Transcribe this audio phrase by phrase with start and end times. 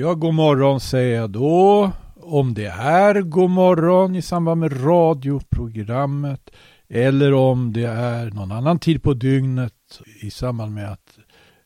[0.00, 1.90] Ja, god morgon säger jag då.
[2.16, 6.50] Om det är god morgon i samband med radioprogrammet
[6.88, 11.18] eller om det är någon annan tid på dygnet i samband med att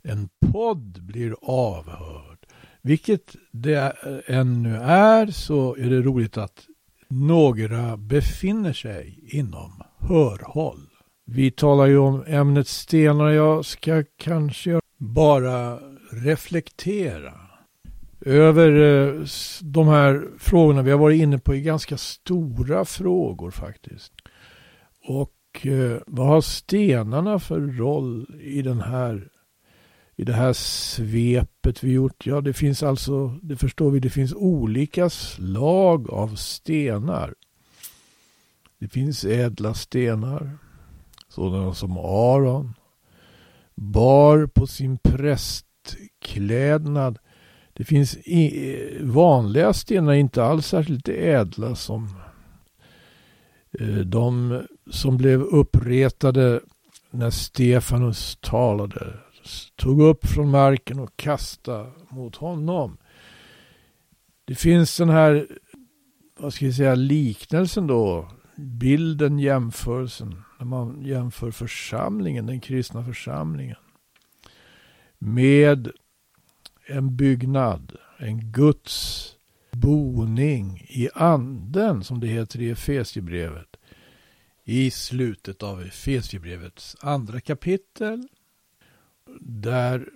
[0.03, 2.39] en podd blir avhörd.
[2.83, 6.67] Vilket det ännu är så är det roligt att
[7.09, 10.87] några befinner sig inom hörhåll.
[11.27, 13.31] Vi talar ju om ämnet stenar.
[13.31, 15.79] Jag ska kanske bara
[16.11, 17.42] reflektera
[18.27, 19.25] över eh,
[19.61, 20.83] de här frågorna.
[20.83, 24.13] Vi har varit inne på i ganska stora frågor faktiskt.
[25.05, 29.29] Och eh, vad har stenarna för roll i den här
[30.17, 32.27] i det här svepet vi gjort?
[32.27, 37.35] Ja, det finns alltså, det förstår vi, det finns olika slag av stenar.
[38.79, 40.59] Det finns ädla stenar,
[41.29, 42.75] sådana som Aron
[43.75, 47.19] bar på sin prästklädnad.
[47.73, 48.19] Det finns
[49.01, 52.09] vanliga stenar, inte alls särskilt ädla som
[53.81, 54.61] eh, de
[54.91, 56.61] som blev uppretade
[57.11, 59.15] när Stefanus talade
[59.77, 62.97] tog upp från marken och kastade mot honom.
[64.45, 65.47] Det finns den här,
[66.39, 73.77] vad ska jag säga, liknelsen då, bilden, jämförelsen, när man jämför församlingen, den kristna församlingen,
[75.19, 75.91] med
[76.87, 79.29] en byggnad, en Guds
[79.71, 83.77] boning i anden, som det heter i Efesiebrevet,
[84.65, 88.29] i slutet av Efesiebrevets andra kapitel
[89.41, 90.09] där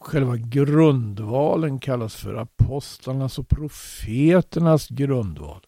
[0.00, 5.66] själva grundvalen kallas för apostlarnas och profeternas grundval.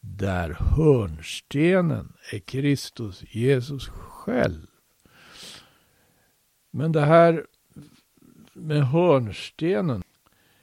[0.00, 4.66] Där hörnstenen är Kristus, Jesus själv.
[6.70, 7.46] Men det här
[8.58, 10.02] med hörnstenen,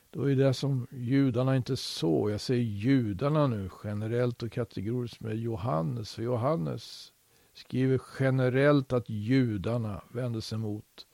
[0.10, 2.32] det var ju det som judarna inte såg.
[2.32, 6.14] Jag säger judarna nu generellt och kategoriskt med Johannes.
[6.14, 7.14] För Johannes
[7.54, 11.06] skriver generellt att judarna vände sig mot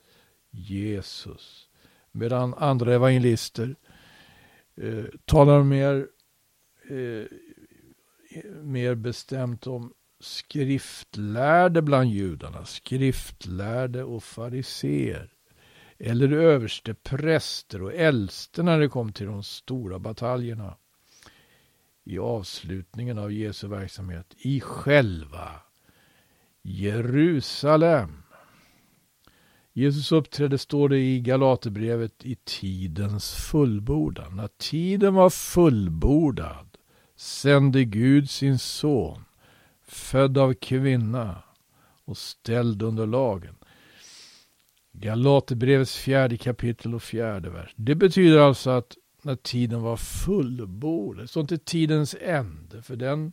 [0.50, 1.68] Jesus.
[2.12, 3.76] Medan andra evangelister
[4.76, 6.08] eh, talar mer,
[6.88, 7.24] eh,
[8.62, 15.32] mer bestämt om skriftlärde bland judarna, skriftlärde och fariseer.
[16.04, 20.76] Eller överste präster och äldste när det kom till de stora bataljerna
[22.04, 25.50] i avslutningen av Jesu verksamhet i själva
[26.62, 28.22] Jerusalem.
[29.72, 34.36] Jesus uppträdde, står det i Galaterbrevet, i tidens fullbordan.
[34.36, 36.78] När tiden var fullbordad
[37.16, 39.24] sände Gud sin son,
[39.82, 41.42] född av kvinna
[42.04, 43.54] och ställd under lagen.
[44.92, 47.74] Galaterbrevets fjärde kapitel och fjärde vers.
[47.76, 53.32] Det betyder alltså att när tiden var fullbordad, så inte tidens ände, för den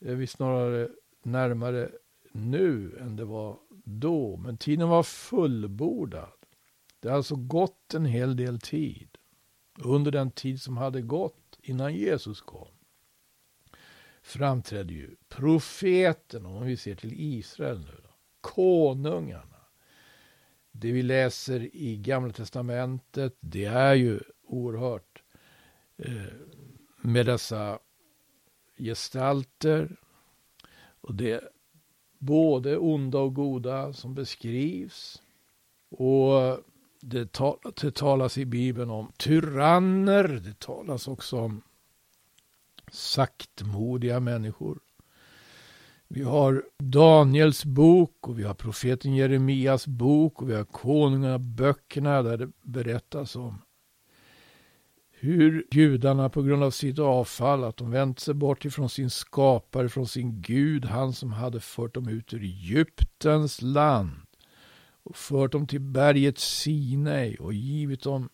[0.00, 0.88] är vi snarare
[1.22, 1.90] närmare
[2.32, 4.36] nu än det var då.
[4.36, 6.28] Men tiden var fullbordad.
[7.00, 9.08] Det har alltså gått en hel del tid.
[9.78, 12.68] Under den tid som hade gått innan Jesus kom
[14.26, 19.55] framträdde ju profeten, om vi ser till Israel nu då, konungarna.
[20.78, 25.22] Det vi läser i Gamla Testamentet, det är ju oerhört
[25.96, 26.12] eh,
[27.00, 27.78] med dessa
[28.78, 29.96] gestalter.
[31.00, 31.40] Och det
[32.18, 35.22] både onda och goda som beskrivs.
[35.88, 36.58] Och
[37.00, 40.28] det, tal det talas i Bibeln om tyranner.
[40.28, 41.62] Det talas också om
[42.92, 44.80] saktmodiga människor.
[46.08, 52.36] Vi har Daniels bok och vi har profeten Jeremias bok och vi har konungaböckerna där
[52.36, 53.62] det berättas om
[55.18, 59.88] hur judarna på grund av sitt avfall, att de vänt sig bort ifrån sin skapare,
[59.88, 64.10] från sin Gud, han som hade fört dem ut ur Egyptens land
[65.02, 68.28] och fört dem till berget Sinai och givit dem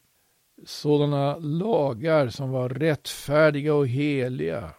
[0.66, 4.74] sådana lagar som var rättfärdiga och heliga.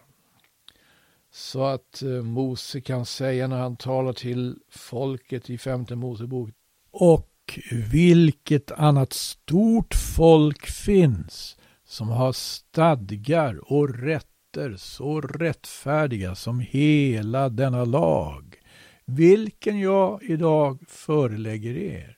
[1.36, 6.50] Så att eh, Mose kan säga när han talar till folket i femte Mosebok.
[6.90, 7.58] Och
[7.92, 17.84] vilket annat stort folk finns som har stadgar och rätter så rättfärdiga som hela denna
[17.84, 18.56] lag,
[19.04, 22.16] vilken jag idag förelägger er.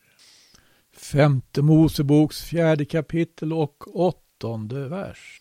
[0.96, 5.40] Femte Moseboks fjärde kapitel och åttonde vers.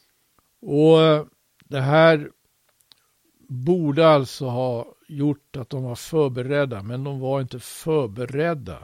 [0.62, 1.25] Och eh,
[1.69, 2.30] det här
[3.47, 8.80] borde alltså ha gjort att de var förberedda, men de var inte förberedda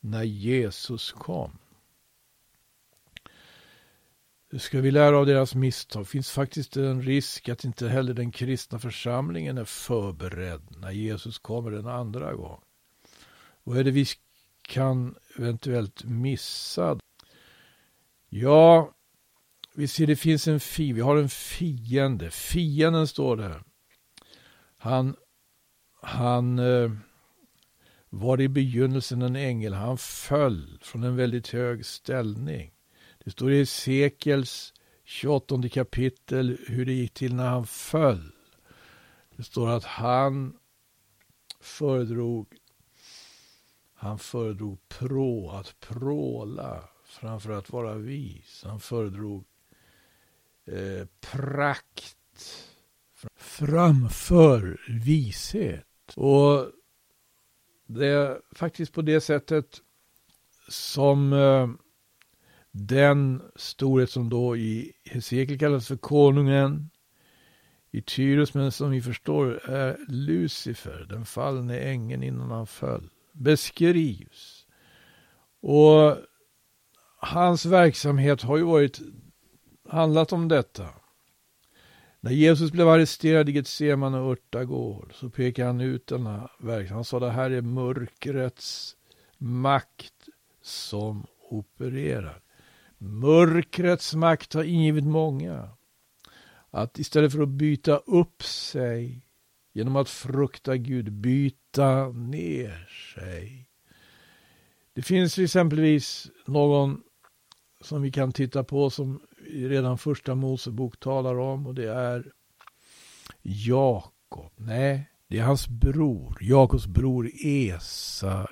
[0.00, 1.58] när Jesus kom.
[4.58, 6.08] ska vi lära av deras misstag.
[6.08, 11.72] finns faktiskt en risk att inte heller den kristna församlingen är förberedd när Jesus kommer
[11.72, 12.60] en andra gång.
[13.64, 14.06] Vad är det vi
[14.62, 16.98] kan eventuellt missa?
[18.28, 18.94] Ja,
[19.74, 20.94] vi ser det finns en fiende.
[20.94, 22.30] Vi har en fiende.
[22.30, 23.62] Fienden står där.
[24.76, 25.16] Han,
[26.02, 26.90] han eh,
[28.08, 29.72] var i begynnelsen en ängel.
[29.72, 32.72] Han föll från en väldigt hög ställning.
[33.24, 34.74] Det står i Sekels
[35.04, 38.32] 28 kapitel hur det gick till när han föll.
[39.36, 40.56] Det står att han
[41.60, 42.56] föredrog
[43.98, 48.62] han föredrog prå, att pråla framför att vara vis.
[48.66, 49.44] Han föredrog
[50.64, 52.16] eh, prakt
[53.36, 55.84] framför vishet.
[56.16, 56.70] Och
[57.86, 59.80] det är faktiskt på det sättet
[60.68, 61.68] som eh,
[62.70, 66.90] den storhet som då i Hesekiel kallas för konungen
[67.90, 74.66] i Tyrus, men som vi förstår är Lucifer, den fallne ängeln innan han föll, beskrivs.
[75.60, 76.16] Och
[77.16, 79.00] hans verksamhet har ju varit
[79.88, 80.88] handlat om detta.
[82.26, 86.90] När Jesus blev arresterad i Getsemane och Örtagård så pekade han ut denna verksamhet.
[86.90, 88.96] Han sa det här är mörkrets
[89.38, 90.28] makt
[90.62, 92.42] som opererar.
[92.98, 95.68] Mörkrets makt har ingivit många
[96.70, 99.26] att istället för att byta upp sig
[99.72, 103.68] genom att frukta Gud, byta ner sig.
[104.92, 107.02] Det finns exempelvis någon
[107.80, 109.20] som vi kan titta på som
[109.50, 112.32] redan första Mosebok talar om och det är
[113.42, 114.52] Jakob.
[114.56, 118.46] Nej, det är hans bror, Jakobs bror Esau.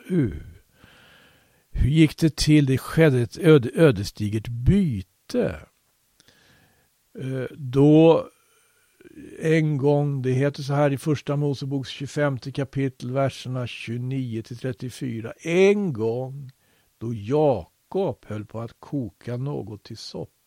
[1.70, 2.66] Hur gick det till?
[2.66, 5.60] Det skedde ett öde, ödesdigert byte.
[7.18, 8.28] Eh, då
[9.38, 15.32] en gång, det heter så här i första Moseboks 25 kapitel, verserna 29 till 34.
[15.40, 16.50] En gång
[16.98, 20.43] då Jakob höll på att koka något till soppa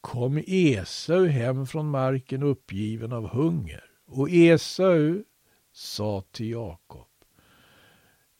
[0.00, 3.84] kom Esau hem från marken uppgiven av hunger.
[4.06, 5.22] Och Esau
[5.72, 7.06] sa till Jakob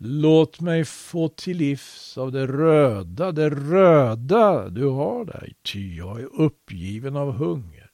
[0.03, 6.21] Låt mig få till livs av det röda, det röda du har där, ty jag
[6.21, 7.91] är uppgiven av hunger.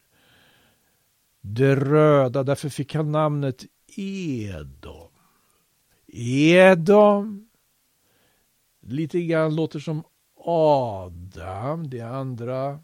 [1.41, 3.65] Det röda, därför fick han namnet
[3.97, 5.11] Edom.
[6.07, 7.49] Edom,
[8.81, 10.03] lite grann låter som
[10.45, 12.81] Adam, det andra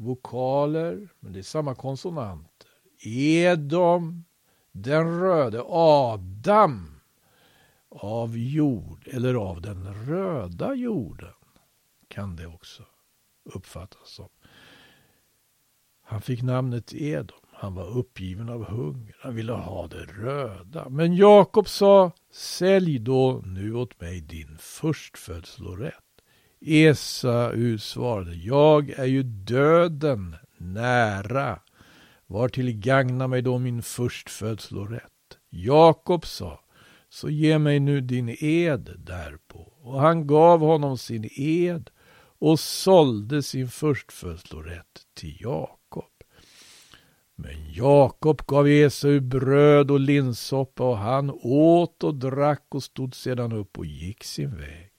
[0.00, 2.70] vokaler, men det är samma konsonanter.
[3.04, 4.24] Edom,
[4.72, 7.00] den röde, Adam
[7.88, 11.34] av jord eller av den röda jorden
[12.08, 12.82] kan det också
[13.44, 14.28] uppfattas som.
[16.02, 17.38] Han fick namnet Edom.
[17.52, 19.16] Han var uppgiven av hunger.
[19.20, 20.88] Han ville ha det röda.
[20.88, 25.94] Men Jakob sa, sälj då nu åt mig din förstfödslorätt.
[26.62, 31.58] Esau svarade, jag är ju döden nära.
[32.26, 35.38] Var till gagna mig då min förstfödslorätt?
[35.50, 36.60] Jakob sa,
[37.08, 39.72] så ge mig nu din ed därpå.
[39.82, 41.90] Och han gav honom sin ed
[42.38, 46.04] och sålde sin förstfödslorätt till Jakob.
[47.34, 53.52] Men Jakob gav Esau bröd och linssoppa och han åt och drack och stod sedan
[53.52, 54.89] upp och gick sin väg.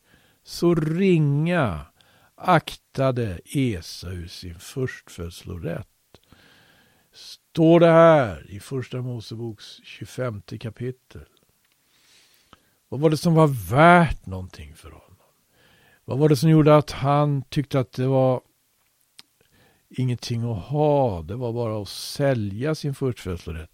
[0.43, 1.85] Så ringa
[2.35, 5.87] aktade Esau sin förstfödslorätt.
[7.13, 11.25] Står det här i Första Moseboks 25 kapitel.
[12.89, 15.17] Vad var det som var värt någonting för honom?
[16.05, 18.41] Vad var det som gjorde att han tyckte att det var
[19.89, 21.21] ingenting att ha?
[21.21, 23.71] Det var bara att sälja sin förstfödslorätt.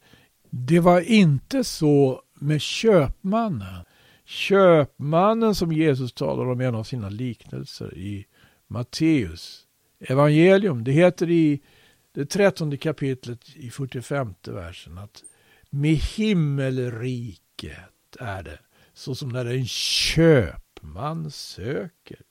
[0.49, 3.85] Det var inte så med köpmannen.
[4.29, 8.25] Köpmannen som Jesus talar om i en av sina liknelser i
[8.67, 9.67] Matteus
[9.99, 10.83] evangelium.
[10.83, 11.61] Det heter i
[12.11, 15.23] det trettonde kapitlet i 45 versen att
[15.69, 17.77] med himmelriket
[18.19, 18.59] är det
[18.93, 22.21] såsom när en köpman söker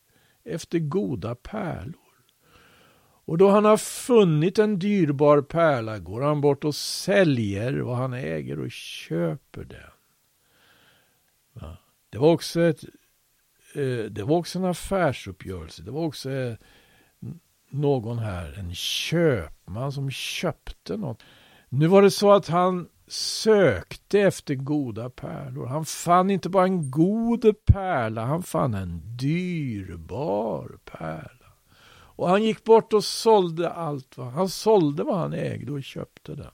[0.44, 2.00] efter goda pärlor.
[3.24, 8.12] Och då han har funnit en dyrbar pärla går han bort och säljer vad han
[8.12, 9.90] äger och köper den.
[12.16, 12.84] Det var också ett
[13.74, 15.82] eh, det var också en affärsuppgörelse.
[15.82, 16.54] Det var också eh,
[17.70, 21.22] någon här, en köpman som köpte något.
[21.68, 25.66] Nu var det så att han sökte efter goda pärlor.
[25.66, 31.52] Han fann inte bara en god pärla, han fann en dyrbar pärla.
[31.88, 34.16] Och han gick bort och sålde allt.
[34.16, 36.50] Vad, Han sålde vad han ägde och köpte det.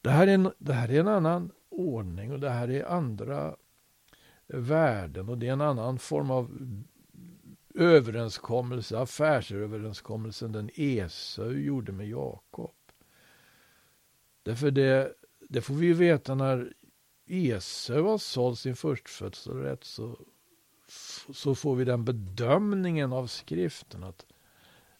[0.00, 3.56] Det här, är en, det här är en annan ordning och det här är andra
[4.48, 6.50] värden och det är en annan form av
[7.74, 12.74] överenskommelse, affärsöverenskommelsen den Esau gjorde med Jakob.
[14.42, 15.14] Därför det,
[15.48, 16.72] det får vi ju veta när
[17.26, 20.18] Esau har sålt sin förstfödslorätt så,
[21.34, 24.26] så får vi den bedömningen av skriften att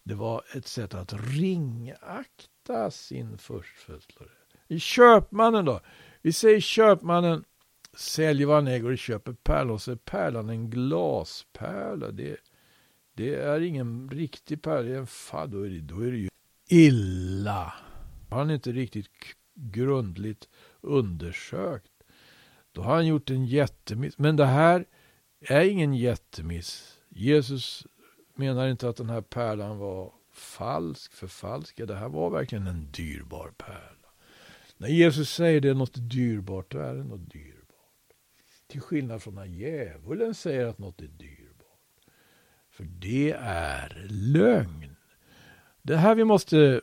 [0.02, 4.32] det var ett sätt att ringakta sin förstfödslorätt.
[4.68, 5.80] I köpmannen då?
[6.22, 7.44] Vi säger köpmannen
[7.96, 9.78] säljer vad han äger och köper pärlor.
[9.78, 12.10] Så är pärlan en glaspärla.
[12.10, 12.36] Det,
[13.14, 15.50] det är ingen riktig pärla, det är en fadd.
[15.50, 16.28] Då är det, då är det ju
[16.68, 17.74] illa.
[18.30, 19.08] Han är inte riktigt
[19.54, 20.48] grundligt
[20.80, 21.92] undersökt.
[22.72, 24.18] Då har han gjort en jättemiss.
[24.18, 24.84] Men det här
[25.40, 26.98] är ingen jättemiss.
[27.08, 27.86] Jesus
[28.34, 31.88] menar inte att den här pärlan var falsk, förfalskad.
[31.88, 34.08] Det här var verkligen en dyrbar pärla.
[34.76, 37.55] När Jesus säger det är något dyrbart, då är det något dyrbart.
[38.66, 42.06] Till skillnad från när djävulen säger att något är dyrbart.
[42.70, 44.96] För det är lögn.
[45.82, 46.80] Det här vi måste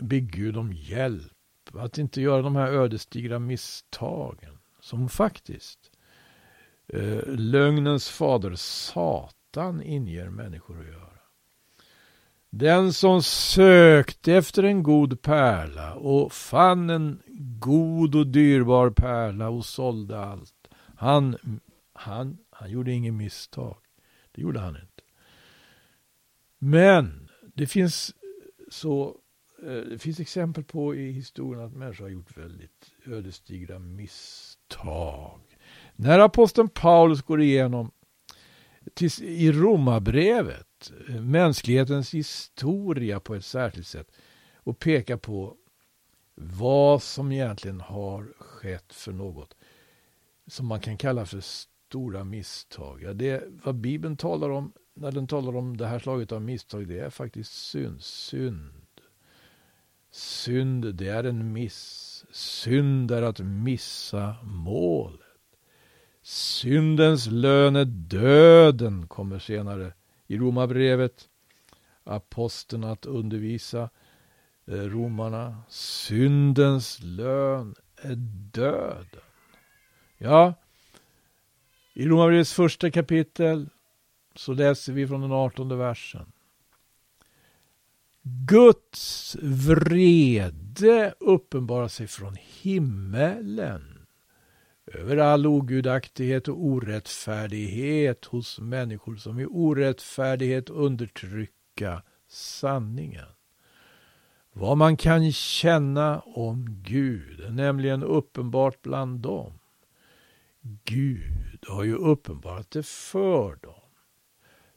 [0.00, 1.32] be Gud om hjälp.
[1.74, 4.58] Att inte göra de här ödesdigra misstagen.
[4.80, 5.90] Som faktiskt
[6.88, 11.12] eh, lögnens fader Satan inger människor att göra.
[12.50, 17.22] Den som sökte efter en god pärla och fann en
[17.60, 20.61] god och dyrbar pärla och sålde allt.
[21.02, 21.60] Han,
[21.92, 23.76] han, han gjorde inget misstag.
[24.32, 25.02] Det gjorde han inte.
[26.58, 28.14] Men det finns
[28.68, 29.16] så
[29.62, 35.40] eh, det finns exempel på i historien att människor har gjort väldigt ödesdigra misstag.
[35.96, 37.90] När aposteln Paulus går igenom
[39.20, 44.10] i Romarbrevet eh, mänsklighetens historia på ett särskilt sätt
[44.54, 45.56] och pekar på
[46.34, 49.54] vad som egentligen har skett för något
[50.52, 53.02] som man kan kalla för stora misstag.
[53.02, 56.88] Ja, det vad Bibeln talar om när den talar om det här slaget av misstag,
[56.88, 58.02] det är faktiskt synd.
[58.02, 59.00] Synd.
[60.10, 62.24] Synd, det är en miss.
[62.32, 65.20] Synd är att missa målet.
[66.22, 69.92] Syndens lön är döden, kommer senare
[70.26, 71.28] i Romarbrevet.
[72.04, 73.90] Aposteln att undervisa
[74.66, 75.62] eh, romarna.
[75.68, 78.14] Syndens lön är
[78.52, 79.31] döden.
[80.24, 80.54] Ja,
[81.94, 83.68] i Romarbrevets första kapitel
[84.34, 86.32] så läser vi från den artonde versen.
[88.22, 94.06] Guds vrede uppenbarar sig från himmelen
[94.86, 103.28] över all ogudaktighet och orättfärdighet hos människor som i orättfärdighet undertrycka sanningen.
[104.52, 109.58] Vad man kan känna om Gud är nämligen uppenbart bland dem.
[110.84, 113.74] Gud har ju uppenbarat det för dem.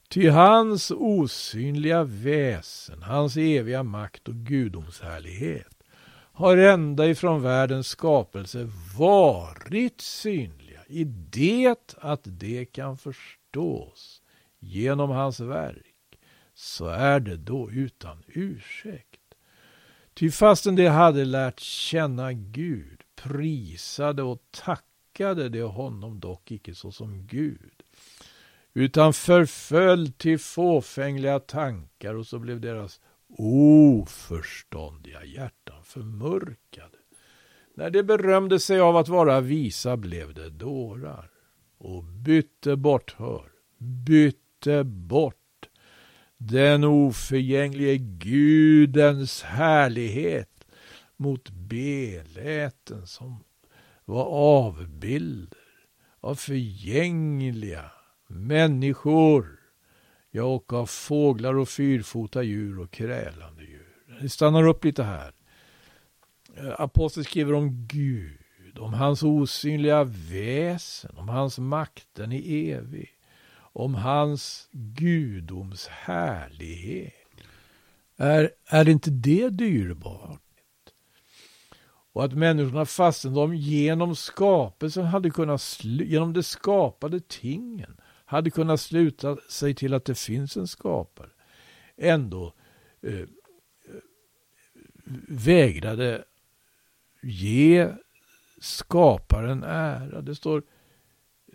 [0.10, 5.84] Ty hans osynliga väsen, hans eviga makt och gudomshärlighet
[6.36, 14.22] har ända ifrån världens skapelse varit synliga i det att det kan förstås
[14.60, 16.20] genom hans verk,
[16.54, 19.22] så är det då utan ursäkt.
[20.14, 24.95] Ty fastän de hade lärt känna Gud prisade och tackade
[25.50, 27.84] de honom dock icke såsom Gud,
[28.74, 33.02] utan förföll till fåfängliga tankar och så blev deras
[33.38, 36.98] oförståndiga hjärtan förmörkade.
[37.76, 41.30] När de berömde sig av att vara visa blev de dårar
[41.78, 45.36] och bytte bort, hör, bytte bort
[46.38, 50.68] den oförgänglige Gudens härlighet
[51.18, 53.44] mot beläten som
[54.06, 55.60] var avbilder
[56.22, 57.92] av förgängliga
[58.28, 59.60] människor
[60.32, 63.88] ja, och av fåglar och fyrfota djur och krälande djur.
[64.22, 65.34] Vi stannar upp lite här.
[66.58, 73.10] Eh, aposteln skriver om Gud, om hans osynliga väsen, om hans makten i evig,
[73.58, 77.14] om hans gudoms härlighet.
[78.18, 80.45] Är, är inte det dyrbart?
[82.16, 88.82] Och att människorna fastän de genom skapelsen hade kunnat, genom de skapade tingen, hade kunnat
[88.82, 91.30] sluta sig till att det finns en skapare,
[91.98, 92.54] ändå
[93.02, 93.28] eh,
[95.28, 96.24] vägrade
[97.22, 97.90] ge
[98.62, 100.22] skaparen ära.
[100.22, 100.64] Det står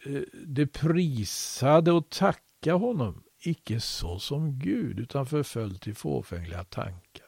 [0.06, 7.19] eh, det prisade och tacka honom icke så som Gud, utan förföll till fåfängliga tankar.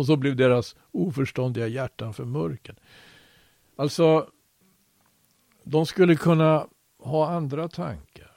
[0.00, 2.80] Och så blev deras oförståndiga hjärtan förmörkade.
[3.76, 4.30] Alltså,
[5.64, 6.66] de skulle kunna
[6.98, 8.32] ha andra tankar.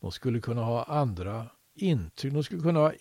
[0.00, 2.32] De skulle kunna ha andra intryck.
[2.32, 2.98] De skulle kunna ha eh,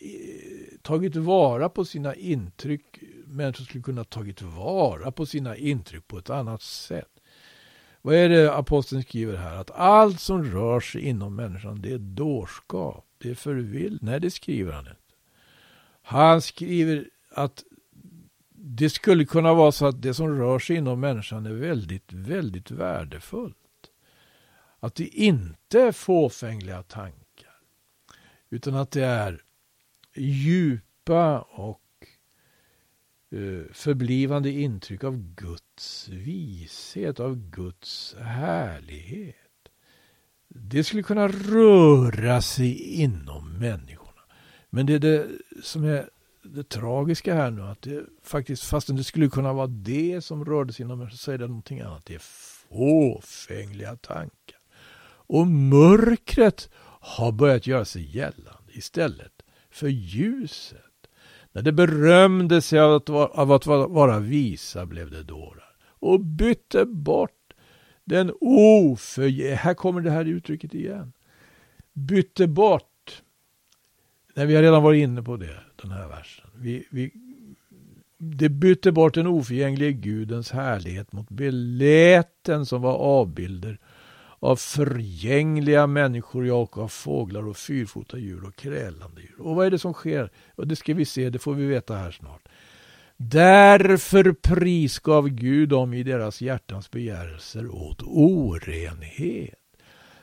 [0.82, 3.00] tagit vara på sina intryck.
[3.26, 7.20] Människor skulle kunna ha tagit vara på sina intryck på ett annat sätt.
[8.02, 9.56] Vad är det aposteln skriver här?
[9.56, 13.06] Att allt som rör sig inom människan, det är dårskap.
[13.18, 14.00] Det är förvill.
[14.02, 15.00] Nej, det skriver han inte.
[16.10, 17.10] Han skriver
[17.40, 17.64] att
[18.52, 22.72] det skulle kunna vara så att det som rör sig inom människan är väldigt, väldigt
[22.72, 23.56] värdefullt.
[24.80, 27.56] Att det inte är fåfängliga tankar.
[28.50, 29.42] Utan att det är
[30.16, 32.08] djupa och
[33.32, 39.36] eh, förblivande intryck av Guds vishet, av Guds härlighet.
[40.48, 44.22] Det skulle kunna röra sig inom människorna.
[44.70, 45.28] Men det är det
[45.64, 46.10] som är
[46.44, 50.74] det tragiska här nu, att det faktiskt, fastän det skulle kunna vara det som rörde
[50.74, 52.06] sig inom så säger det någonting annat.
[52.06, 52.22] Det är
[52.70, 54.60] fåfängliga tankar.
[55.04, 56.70] Och mörkret
[57.02, 59.34] har börjat göra sig gällande istället
[59.70, 60.80] för ljuset.
[61.52, 66.86] När det berömde sig av att, av att vara visa blev det dårar och bytte
[66.86, 67.54] bort
[68.04, 69.56] den oförgä...
[69.56, 71.14] Här kommer det här uttrycket igen.
[71.94, 73.24] Bytte bort.
[74.34, 76.50] när vi har redan varit inne på det, den här versen.
[76.56, 77.12] Vi, vi,
[78.18, 83.80] det bytte bort den oförgänglige Gudens härlighet mot beläten som var avbilder
[84.40, 89.42] av förgängliga människor, ja, och av fåglar och fyrfota djur och krälande djur.
[89.42, 90.32] Och vad är det som sker?
[90.56, 92.48] Och det ska vi se, det får vi veta här snart.
[93.18, 99.56] Därför prisgav Gud dem i deras hjärtans begärelser åt orenhet,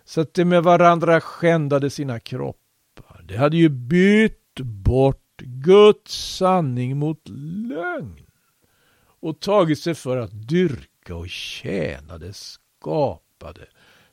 [0.05, 3.23] så att de med varandra skändade sina kroppar.
[3.25, 7.29] De hade ju bytt bort Guds sanning mot
[7.69, 8.27] lögn
[9.21, 13.67] och tagit sig för att dyrka och tjäna det skapade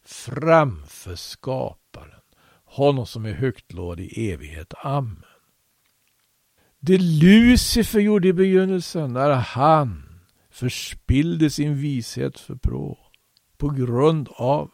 [0.03, 2.21] framför skaparen,
[2.65, 4.73] honom som är högt lovad i evighet.
[4.77, 5.23] Amen.
[6.79, 10.03] Det Lucifer gjorde i begynnelsen när han
[10.49, 12.97] förspillde sin vishet för prål
[13.57, 14.71] på grund av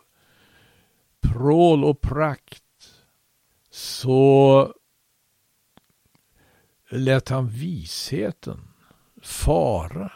[1.22, 2.64] prål och prakt
[3.72, 4.74] så
[6.90, 8.68] lät han visheten
[9.22, 10.12] fara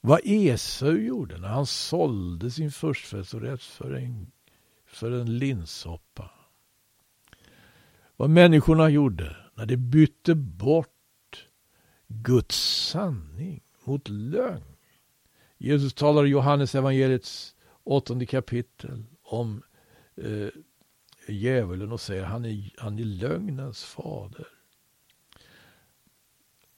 [0.00, 4.32] vad Esau gjorde när han sålde sin förstfödslorätt för en,
[4.86, 6.30] för en linssoppa.
[8.16, 11.48] Vad människorna gjorde när de bytte bort
[12.08, 14.76] Guds sanning mot lögn.
[15.58, 19.62] Jesus talar i Johannes evangeliets åttonde kapitel om
[20.16, 20.48] eh,
[21.28, 24.46] djävulen och säger han är, han är lögnens fader.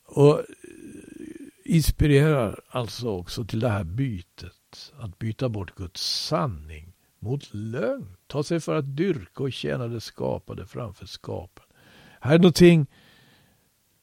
[0.06, 0.42] Och
[1.64, 4.92] inspirerar alltså också till det här bytet.
[4.98, 8.16] Att byta bort Guds sanning mot lögn.
[8.26, 11.64] Ta sig för att dyrka och tjäna det skapade framför skapen.
[12.20, 12.86] Här är någonting,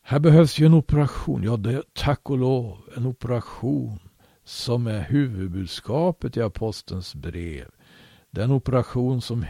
[0.02, 1.43] här behövs ju en operation.
[1.43, 3.99] Ja, det är tack och lov en operation
[4.43, 7.69] som är huvudbudskapet i apostelns brev.
[8.31, 9.45] Den operation som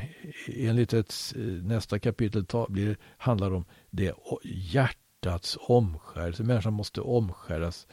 [0.48, 4.14] enligt ett, nästa kapitel blir, handlar om det
[4.44, 6.44] hjärtats omskärelse.
[6.44, 7.88] Människan måste omskäras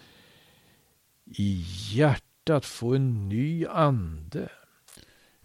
[1.24, 4.48] i hjärtat få en ny ande.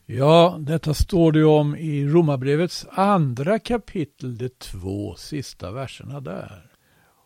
[0.06, 6.72] Ja, detta står det om i Romarbrevets andra kapitel, de två sista verserna där.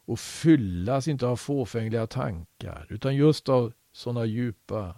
[0.08, 4.96] Och fyllas inte av fåfängliga tankar, utan just av sådana djupa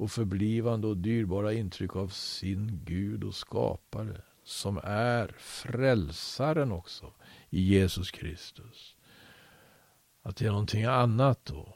[0.00, 7.12] och förblivande och dyrbara intryck av sin Gud och skapare, som är frälsaren också
[7.50, 8.96] i Jesus Kristus.
[10.22, 11.74] Att det är någonting annat då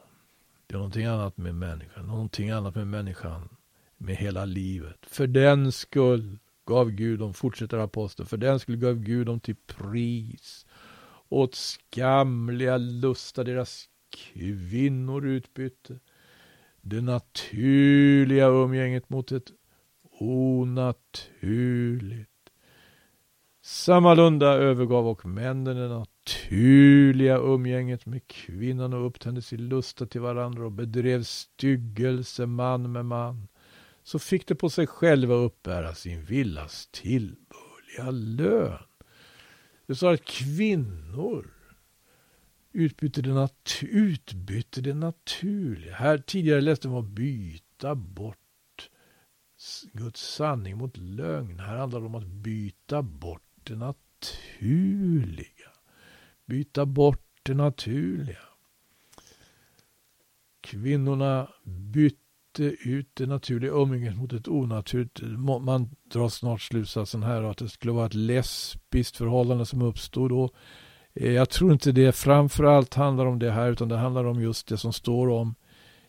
[0.67, 2.07] det är någonting annat med människan.
[2.07, 3.49] Någonting annat med människan.
[3.97, 4.99] Med hela livet.
[5.03, 9.57] För den skull gav Gud dem, fortsätter aposteln, för den skull gav Gud dem till
[9.57, 10.67] pris.
[11.29, 15.99] Åt skamliga lustar deras kvinnor utbytte.
[16.87, 19.51] Det naturliga umgänget mot ett
[20.21, 21.51] onaturligt.
[23.63, 30.65] Sammalunda övergav och männen det naturliga umgänget med kvinnan och upptändes i lusta till varandra
[30.65, 33.49] och bedrev styggelse man med man.
[34.03, 38.79] Så fick de på sig själva uppbära sin villas tillbörliga lön.
[39.87, 41.54] Det sa att kvinnor
[42.75, 45.95] utbytte det, nat utbytte det naturliga.
[45.95, 48.39] Här tidigare läste man om att byta bort
[49.93, 51.61] Guds sanning mot lögn.
[51.61, 55.71] Här handlar det om att byta bort det naturliga.
[56.47, 58.39] Byta bort det naturliga.
[60.61, 65.21] Kvinnorna bytte ut det naturliga umgänget mot ett onaturligt.
[65.63, 70.51] Man drar snart slutsatsen här att det skulle vara ett lesbiskt förhållande som uppstod då.
[71.15, 74.77] Jag tror inte det framförallt handlar om det här utan det handlar om just det
[74.77, 75.55] som står om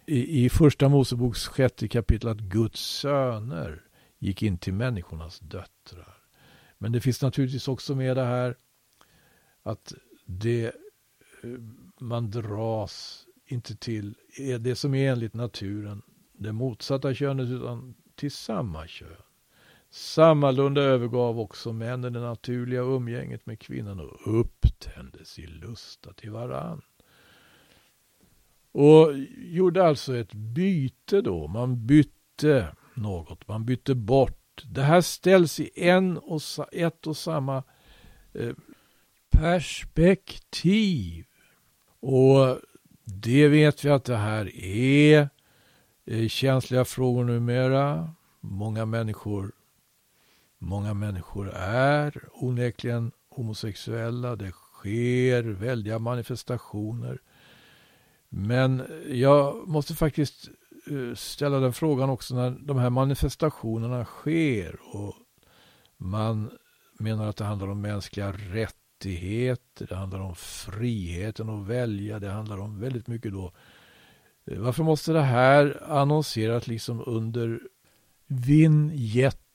[0.05, 3.81] i, i första Moseboks sjätte kapitel att Guds söner
[4.19, 6.17] gick in till människornas döttrar.
[6.77, 8.55] Men det finns naturligtvis också med det här
[9.63, 9.93] att
[10.25, 10.71] det eh,
[11.99, 14.15] man dras inte till
[14.59, 16.01] det som är enligt naturen,
[16.33, 19.21] det motsatta könet, utan till samma kön.
[19.95, 26.81] Sammalunda övergav också männen det naturliga umgänget med kvinnan och upptändes i lusta till varann.
[28.71, 31.47] Och gjorde alltså ett byte då.
[31.47, 33.47] Man bytte något.
[33.47, 34.63] Man bytte bort.
[34.65, 37.63] Det här ställs i en och, ett och samma
[38.33, 38.53] eh,
[39.29, 41.25] perspektiv.
[41.99, 42.59] Och
[43.03, 45.29] det vet vi att det här är
[46.05, 48.09] eh, känsliga frågor numera.
[48.39, 49.51] Många människor,
[50.65, 54.35] många människor är onekligen homosexuella.
[54.35, 57.21] Det sker väldiga manifestationer.
[58.29, 60.49] Men jag måste faktiskt
[60.91, 65.15] eh, ställa den frågan också när de här manifestationerna sker och
[65.97, 66.51] man
[66.99, 72.57] menar att det handlar om mänskliga rättigheter, det handlar om friheten att välja, det handlar
[72.57, 73.51] om väldigt mycket då.
[74.45, 77.59] Eh, varför måste det här annonseras liksom under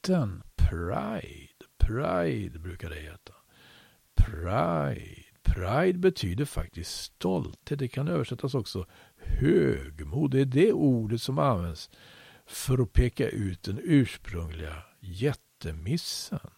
[0.08, 1.64] vinjetten Pride?
[1.78, 3.34] Pride brukar det heta.
[4.14, 5.24] Pride.
[5.42, 7.78] Pride betyder faktiskt stolthet.
[7.78, 8.86] Det kan översättas också
[9.16, 10.30] högmod.
[10.30, 11.90] Det är det ordet som används
[12.46, 16.50] för att peka ut den ursprungliga jättemissen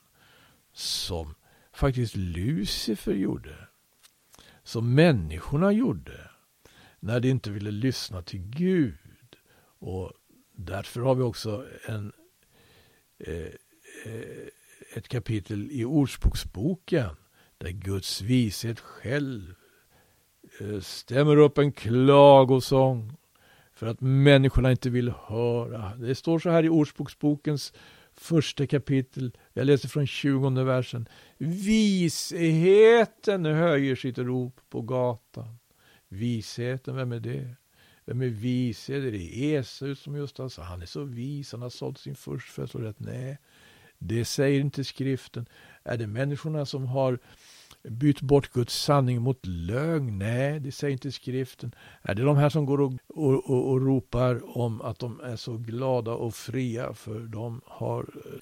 [0.72, 1.35] som
[1.72, 3.68] faktiskt Lucifer gjorde.
[4.64, 6.31] Som människorna gjorde
[7.00, 9.37] när de inte ville lyssna till Gud.
[9.78, 10.12] Och
[10.52, 12.12] därför har vi också en,
[13.27, 13.53] Eh,
[14.05, 14.49] eh,
[14.95, 17.11] ett kapitel i Ordspråksboken
[17.59, 19.55] där Guds vishet själv
[20.61, 23.17] eh, stämmer upp en klagosång
[23.75, 25.97] för att människorna inte vill höra.
[25.97, 27.73] Det står så här i Ordspråksbokens
[28.15, 31.09] första kapitel, jag läser från 20 versen.
[31.39, 35.59] Visheten höjer sitt rop på gatan.
[36.09, 37.57] Visheten, vem är det?
[38.05, 38.91] Vem är vis?
[38.91, 42.15] Är det Esau som just har sagt, han är så vis, han har sålt sin
[42.15, 43.01] förstfödslorätt.
[43.01, 43.38] Nej,
[43.99, 45.47] det säger inte skriften.
[45.85, 47.19] Är det människorna som har
[47.83, 50.19] bytt bort Guds sanning mot lögn?
[50.19, 51.75] Nej, det säger inte skriften.
[52.03, 55.37] Är det de här som går och, och, och, och ropar om att de är
[55.37, 58.41] så glada och fria för de har eh,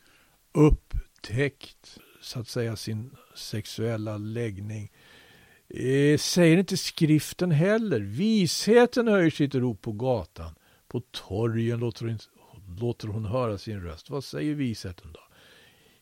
[0.53, 4.91] upptäckt så att säga sin sexuella läggning?
[5.75, 8.01] Eh, säger inte skriften heller.
[8.01, 10.55] Visheten höjer sitt rop på gatan.
[10.89, 12.19] På torgen låter hon,
[12.81, 14.11] låter hon höra sin röst.
[14.11, 15.21] Vad säger visheten då?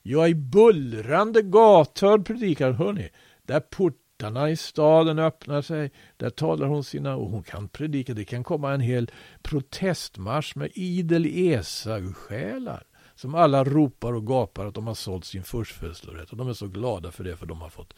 [0.02, 3.08] Ja, i bullrande gathörn predikar hörni.
[3.42, 8.24] Där portarna i staden öppnar sig, där talar hon sina, och hon kan predika, det
[8.24, 9.10] kan komma en hel
[9.42, 16.30] protestmarsch med idel Esau-själar som alla ropar och gapar att de har sålt sin förstfödslorätt
[16.30, 17.94] och de är så glada för det för de har fått,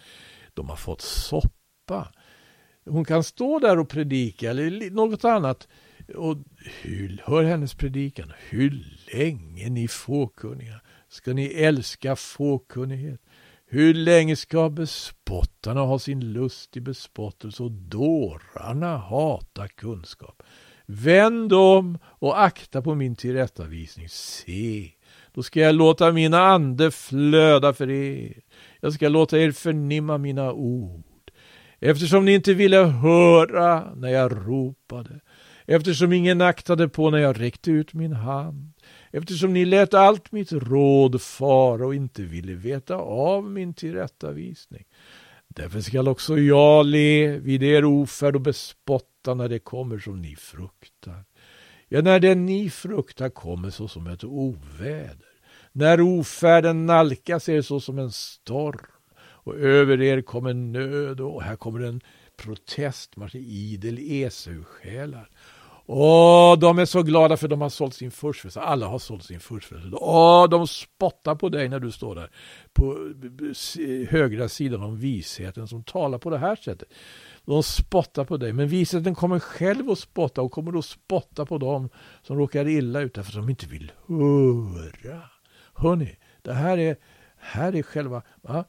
[0.54, 1.02] de har fått
[1.90, 2.12] pappa.
[2.84, 5.68] Hon kan stå där och predika eller något annat
[6.14, 6.36] och
[6.82, 8.32] hyll, hör hennes predikan.
[8.48, 13.20] Hur länge ni fåkunniga ska ni älska fåkunnighet.
[13.66, 20.42] Hur länge ska bespottarna ha sin lust i bespottelse och dårarna hata kunskap?
[20.86, 24.08] Vänd om och akta på min tillrättavisning.
[24.08, 24.90] Se,
[25.34, 28.40] då ska jag låta min ande flöda för er.
[28.80, 31.09] Jag ska låta er förnimma mina ord.
[31.80, 35.20] Eftersom ni inte ville höra när jag ropade,
[35.66, 38.72] eftersom ingen aktade på när jag räckte ut min hand,
[39.10, 44.84] eftersom ni lät allt mitt råd fara och inte ville veta av min tillrättavisning.
[45.48, 50.36] Därför skall också jag le vid er ofärd och bespotta när det kommer som ni
[50.36, 51.24] fruktar.
[51.88, 55.30] Ja, när det ni fruktar kommer så som ett oväder,
[55.72, 58.99] när ofärden nalkas er så som en storm
[59.44, 62.00] och över er kommer nöd och här kommer en
[62.36, 65.30] protestmarsch i idel Esau-själar
[65.92, 68.62] Åh, de är så glada för de har sålt sin förstfödsel.
[68.62, 69.94] Alla har sålt sin förstfödsel.
[69.94, 72.30] Åh, de spottar på dig när du står där
[72.72, 73.12] på
[74.08, 76.88] högra sidan om visheten som talar på det här sättet.
[77.44, 81.58] De spottar på dig, men visheten kommer själv att spotta och kommer att spotta på
[81.58, 81.88] dem
[82.22, 85.22] som råkar illa ut därför att de inte vill höra.
[85.74, 86.96] Hörni, det här är,
[87.36, 88.22] här är själva...
[88.42, 88.64] Va?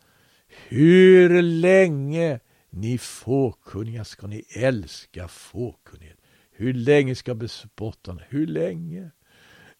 [0.67, 6.17] Hur länge ni fåkunniga ska ni älska fåkunnighet?
[6.51, 9.11] Hur länge ska bespottarna, hur länge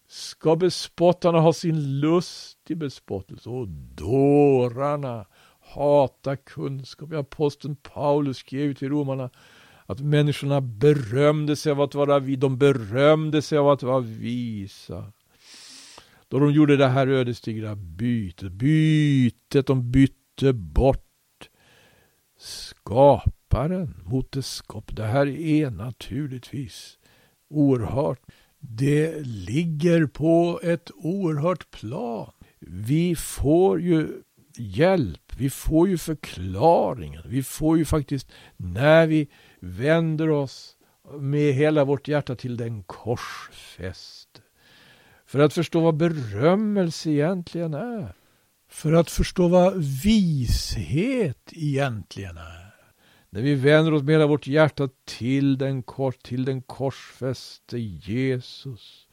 [0.08, 5.26] ska bespottarna ha sin lust i bespottelse och dårarna
[5.60, 7.12] hata kunskap?
[7.12, 9.30] Aposteln Paulus skrev till romarna
[9.86, 15.12] att människorna berömde sig av att vara vi, de berömde sig av att vara visa.
[16.28, 20.21] Då de gjorde det här ödesdigra bytet, bytet, de bytte
[20.52, 21.48] bort
[22.38, 25.02] skaparen mot det skapade.
[25.02, 26.98] Det här är naturligtvis
[27.50, 28.20] oerhört.
[28.58, 32.32] Det ligger på ett oerhört plan.
[32.60, 34.22] Vi får ju
[34.56, 39.28] hjälp, vi får ju förklaringen, vi får ju faktiskt när vi
[39.60, 40.76] vänder oss
[41.18, 44.40] med hela vårt hjärta till den korsfäste.
[45.26, 48.14] För att förstå vad berömmelse egentligen är.
[48.72, 52.74] För att förstå vad vishet egentligen är.
[53.30, 59.06] När vi vänder oss med hela vårt hjärta till den, kors, till den korsfäste Jesus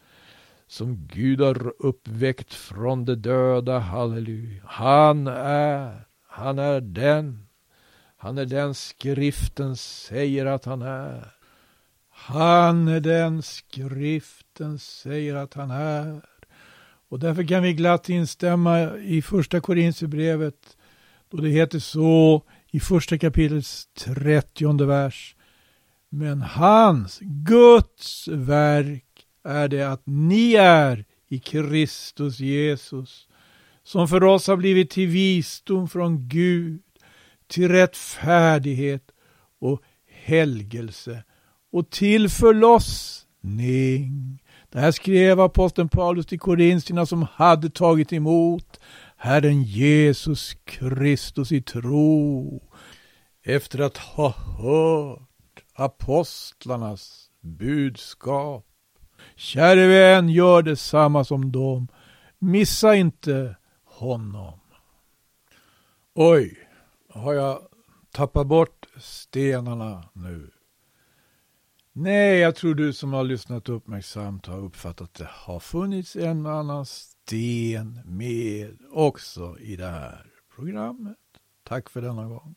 [0.67, 3.79] som Gud har uppväckt från de döda.
[3.79, 4.63] Halleluja.
[4.65, 7.47] Han är, han är den.
[8.17, 11.31] Han är den skriften säger att han är.
[12.09, 16.21] Han är den skriften säger att han är.
[17.09, 20.77] Och därför kan vi glatt instämma i första Korinthierbrevet
[21.29, 25.35] då det heter så i första kapitlets trettionde vers.
[26.09, 29.05] Men hans, Guds verk
[29.43, 33.27] är det att ni är i Kristus Jesus
[33.83, 36.81] som för oss har blivit till visdom från Gud,
[37.47, 39.03] till rättfärdighet
[39.59, 41.23] och helgelse
[41.71, 43.19] och till förlossning.
[44.71, 48.79] Det här skrev aposteln Paulus till korintierna som hade tagit emot
[49.17, 52.61] Herren Jesus Kristus i tro
[53.43, 58.65] efter att ha hört apostlarnas budskap.
[59.35, 61.87] Käre vän, gör detsamma som dem.
[62.39, 64.59] Missa inte honom.
[66.15, 66.57] Oj,
[67.09, 67.59] har jag
[68.11, 70.51] tappat bort stenarna nu?
[72.01, 76.45] Nej, jag tror du som har lyssnat uppmärksamt har uppfattat att det har funnits en
[76.45, 81.17] och annan sten med också i det här programmet.
[81.63, 82.55] Tack för denna gång.